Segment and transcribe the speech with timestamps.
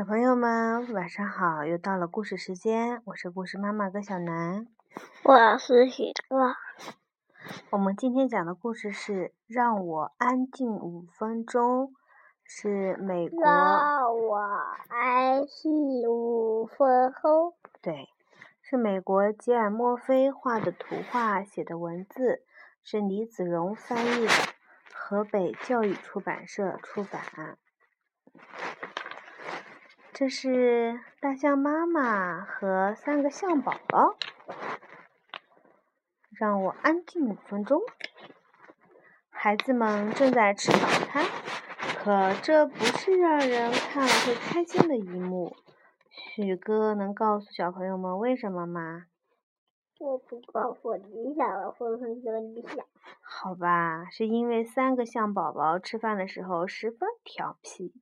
[0.00, 1.66] 小朋友们，晚上好！
[1.66, 4.66] 又到了故事时间，我是故事妈妈葛小南，
[5.24, 6.54] 我是许乐。
[7.68, 9.12] 我们今天讲的故事是
[9.46, 11.88] 《让我安静五分钟》，
[12.42, 13.42] 是美国。
[13.42, 14.38] 让我
[14.88, 15.70] 安静
[16.08, 17.52] 五分钟。
[17.82, 18.08] 对，
[18.62, 22.42] 是美国吉尔莫菲画的图画，写的文字
[22.82, 24.32] 是李子荣翻译的，
[24.94, 27.58] 河北教育出版社出版。
[30.20, 34.16] 这是大象妈妈和三个象宝宝。
[36.38, 37.80] 让我安静五分钟。
[39.30, 41.24] 孩子们正在吃早餐，
[42.04, 45.56] 可这不是让人看了会开心的一幕。
[46.10, 49.06] 许哥能告诉小朋友们为什么吗？
[49.98, 52.84] 我不告诉你，想了分分钟你想。
[53.22, 57.94] 好吧，是因为三个象宝宝吃饭的时候十分调皮。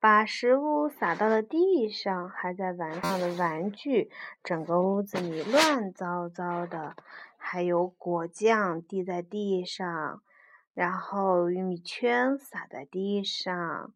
[0.00, 4.10] 把食物撒到了地上，还在玩上的玩具，
[4.42, 6.96] 整个屋子里乱糟糟的，
[7.36, 10.22] 还有果酱滴在地上，
[10.72, 13.92] 然后玉米圈撒在地上，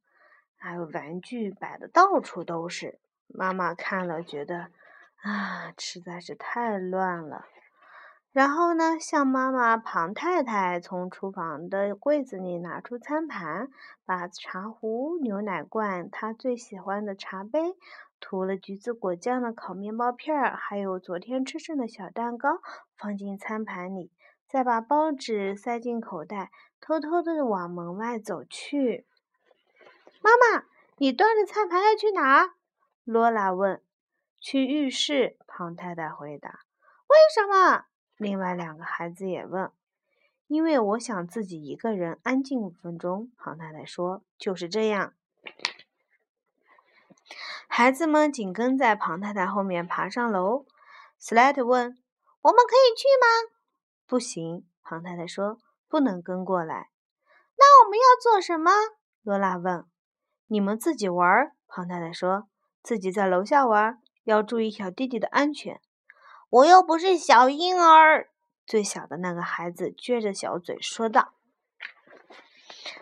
[0.59, 2.99] 还有玩具摆的到处都是。
[3.27, 4.69] 妈妈看了觉得，
[5.23, 7.47] 啊，实在是太乱了。
[8.35, 13.71] 然后呢，向妈妈庞太太从厨房的柜子里拿出餐盘，
[14.05, 17.77] 把茶壶、牛奶罐、她最喜欢的茶杯、
[18.19, 22.61] 涂了橘子果酱的烤面包片儿，还有昨天吃剩的小蛋糕
[22.99, 24.11] 放进餐盘里，
[24.49, 29.07] 再把包纸塞进口袋，偷偷的往门外走去。
[30.21, 30.65] 妈妈，
[30.97, 32.55] 你端着餐盘要去哪？
[33.05, 33.81] 罗拉问。
[34.41, 36.65] 去浴室，庞太太回答。
[37.07, 37.85] 为什么？
[38.17, 39.71] 另外两个孩子也问
[40.47, 45.15] ：“因为我想自己一个人安静五分钟。”庞太太说：“就是这样。”
[47.67, 50.65] 孩子们紧跟在庞太太后面爬上楼。
[51.19, 51.99] 斯莱特问
[52.43, 53.53] ：“我们可以去吗
[54.07, 55.59] ？”“不行。”庞太太说
[55.89, 56.91] ，“不能跟过来。
[57.59, 58.71] ”“那我们要做什么？”
[59.25, 59.85] 罗拉问。
[60.47, 62.49] “你们自己玩。”庞太太说
[62.81, 65.81] ，“自己在楼下玩，要注意小弟弟的安全。”
[66.55, 68.29] 我又不是小婴儿，
[68.65, 71.33] 最小的那个孩子撅着小嘴说道。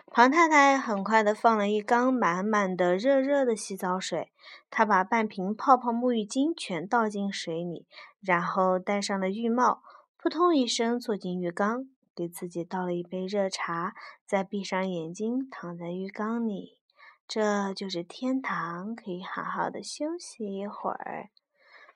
[0.07, 4.31] 庞太太很快的放了一缸满满的热热的洗澡水，
[4.71, 7.85] 她把半瓶泡泡沐浴巾全倒进水里，
[8.21, 9.83] 然后戴上了浴帽，
[10.17, 13.93] 扑通一声坐进浴缸，给自己倒了一杯热茶，
[14.25, 16.79] 再闭上眼睛躺在浴缸里。
[17.27, 21.29] 这就是天堂，可以好好的休息一会儿。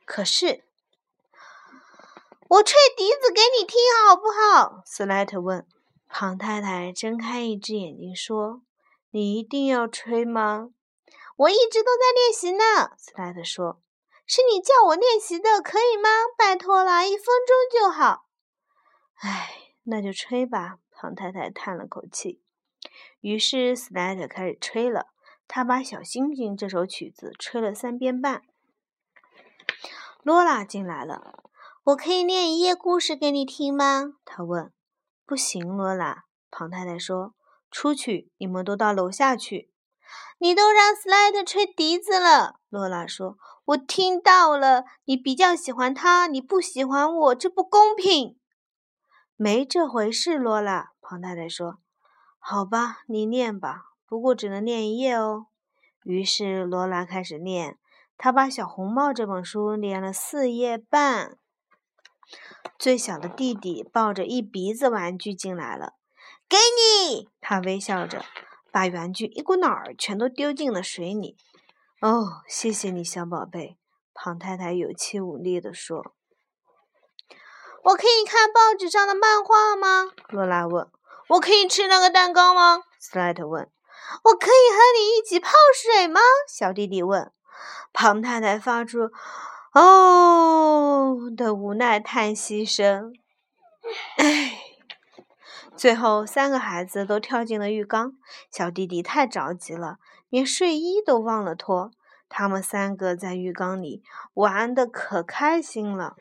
[0.05, 0.66] 可是。
[2.49, 3.77] 我吹笛子给你听
[4.07, 4.81] 好不好？
[4.85, 5.67] 斯莱特问。
[6.07, 8.61] 庞太太睁开一只眼睛说
[9.11, 10.69] ：“你一定要吹吗？”
[11.35, 12.95] 我一直都在练习呢。
[12.97, 13.81] 斯莱特说
[14.25, 16.09] ：“是你叫我练习的，可以吗？
[16.37, 18.29] 拜托了，一分钟就好。”
[19.19, 20.77] 唉，那就吹吧。
[20.89, 22.41] 庞太太叹了口气。
[23.19, 25.07] 于是斯莱特开始吹了。
[25.49, 28.43] 他把《小星星》这首曲子吹了三遍半。
[30.23, 31.46] 罗拉进来了。
[31.87, 34.15] 我可以念一页故事给你听吗？
[34.25, 34.73] 他问。
[35.25, 36.25] 不行，罗拉。
[36.51, 37.33] 庞太太说。
[37.71, 39.71] 出去，你们都到楼下去。
[40.37, 43.37] 你都让斯莱特吹笛子了，罗拉说。
[43.63, 44.83] 我听到了。
[45.05, 48.37] 你比较喜欢他，你不喜欢我，这不公平。
[49.37, 50.91] 没这回事，罗拉。
[51.01, 51.77] 庞太太说。
[52.37, 55.45] 好吧，你念吧，不过只能念一页哦。
[56.03, 57.77] 于是罗拉开始念，
[58.17, 61.37] 她把《小红帽》这本书念了四页半。
[62.77, 65.93] 最小的弟弟抱着一鼻子玩具进来了，
[66.47, 67.29] 给你！
[67.41, 68.23] 他微笑着
[68.71, 71.37] 把玩具一股脑儿全都丢进了水里。
[72.01, 73.77] 哦，谢谢你，小宝贝。
[74.13, 76.13] 庞太太有气无力地说
[77.83, 80.87] ：“我可以看报纸上的漫画吗？”罗拉问。
[81.29, 83.69] “我可以吃那个蛋糕吗？”斯莱特问。
[84.23, 87.31] “我可以和你一起泡水吗？”小弟弟问。
[87.93, 89.11] 庞太太发出。
[89.79, 93.13] 哦的无奈叹息声，
[94.17, 94.57] 唉。
[95.75, 98.13] 最后，三个孩子都跳进了浴缸。
[98.49, 101.91] 小弟弟太着急了，连睡衣都忘了脱。
[102.27, 104.01] 他们三个在浴缸里
[104.33, 106.15] 玩的可开心了。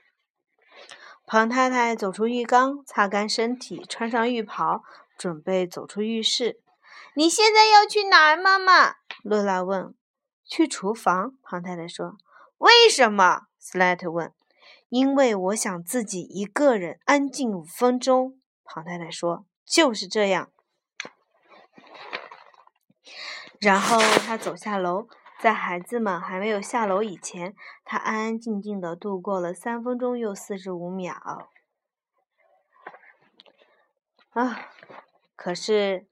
[1.24, 4.84] 庞太太走出浴缸，擦干身体，穿上浴袍，
[5.16, 6.60] 准备走出浴室。
[7.14, 8.96] 你现在要去哪儿，妈妈？
[9.22, 9.94] 罗拉问。
[10.44, 11.32] 去厨房。
[11.42, 12.18] 庞太太说。
[12.58, 13.46] 为什么？
[13.58, 14.32] 斯莱特问。
[14.88, 19.46] “因为我想自己一个人安静五分钟。”庞太太说。
[19.66, 20.50] “就是这样。”
[23.60, 25.08] 然后他走下楼，
[25.40, 27.54] 在孩子们还没有下楼以前，
[27.84, 31.50] 他安安静静的度过了三分钟又四十五秒。
[34.30, 34.70] 啊！
[35.34, 36.06] 可是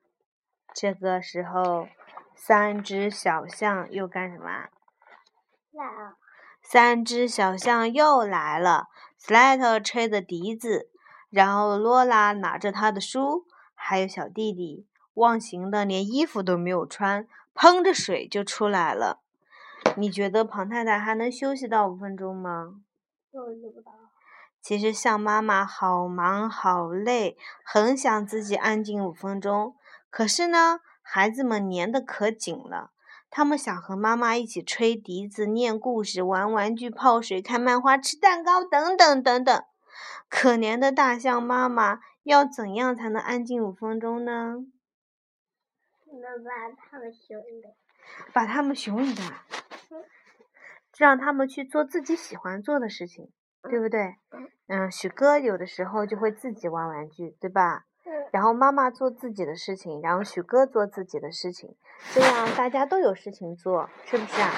[0.73, 1.89] 这个时候，
[2.35, 4.69] 三只小象又干什么？
[6.65, 8.89] 三只小象又来了。
[9.17, 10.91] 斯莱特吹着笛子，
[11.31, 13.45] 然后罗拉拿着他的书，
[13.75, 19.21] 还有小弟弟忘形的连衣服都没有穿，喷着水就出来了。
[19.97, 22.81] 你觉得庞太太还能休息到五分钟吗？
[23.31, 23.93] 休息不到。
[24.61, 29.77] 其实象妈妈好忙好累，很想自己安静五分钟。
[30.09, 32.91] 可是呢，孩子们粘得可紧了，
[33.37, 39.65] 他们想和妈妈一起吹笛子、念故事、玩玩具、泡水、看漫画、吃蛋糕，等等等等。
[40.29, 44.65] 可怜的大象妈妈，要怎样才能安静五分钟呢？
[46.13, 47.75] 能把他们熊一点。
[48.33, 49.29] 把他们熊一点。
[50.97, 53.33] 让他们去做自己喜欢做的事情，
[53.69, 54.15] 对不对？
[54.69, 57.85] 嗯，许哥有的时候就会自己玩玩具，对吧？
[58.33, 61.77] 然后妈妈做自己的事情，然后许哥做自己的事情，
[62.13, 64.51] 这样大家都有事情做，是不是啊？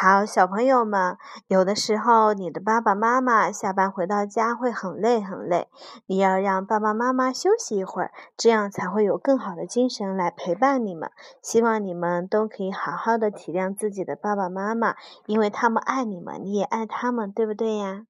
[0.00, 1.18] 好，小朋友们，
[1.48, 5.68] 有的时候你的爸爸妈妈下班回到家会很累很累，
[6.06, 11.10] 你要让爸爸妈妈休息一会儿，这样才会有更好的精神来陪伴你们。
[11.42, 14.94] 希望你们都可以好好的体谅自己的爸爸妈妈，
[15.26, 18.04] 因为他们爱你们，你也爱他们，对不对呀？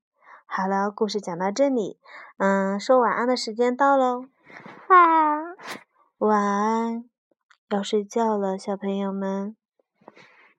[0.45, 1.99] 好了，故事讲到这里，
[2.37, 4.27] 嗯，说晚安的时间到喽。
[4.91, 5.57] 晚安。
[6.19, 7.05] 晚安，
[7.71, 9.57] 要睡觉了，小朋友们。